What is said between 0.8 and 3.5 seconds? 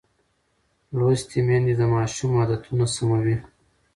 لوستې میندې د ماشوم عادتونه سموي.